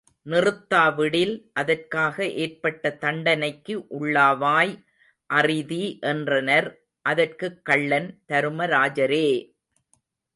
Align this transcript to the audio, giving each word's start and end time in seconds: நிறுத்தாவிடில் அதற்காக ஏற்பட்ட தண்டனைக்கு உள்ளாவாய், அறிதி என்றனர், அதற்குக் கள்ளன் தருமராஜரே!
நிறுத்தாவிடில் 0.25 1.33
அதற்காக 1.53 2.15
ஏற்பட்ட 2.35 2.91
தண்டனைக்கு 2.95 3.75
உள்ளாவாய், 3.99 4.73
அறிதி 5.29 5.83
என்றனர், 6.03 6.69
அதற்குக் 7.05 7.65
கள்ளன் 7.65 8.09
தருமராஜரே! 8.27 9.27